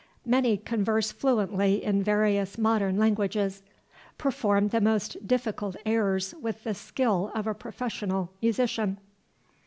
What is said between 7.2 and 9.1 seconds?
of professional musicians....